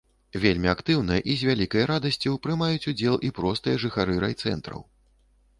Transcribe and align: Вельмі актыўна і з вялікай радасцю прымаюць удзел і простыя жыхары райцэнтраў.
Вельмі 0.43 0.69
актыўна 0.71 1.17
і 1.33 1.35
з 1.41 1.49
вялікай 1.49 1.85
радасцю 1.91 2.31
прымаюць 2.45 2.89
удзел 2.93 3.15
і 3.29 3.31
простыя 3.41 3.75
жыхары 3.85 4.19
райцэнтраў. 4.25 4.87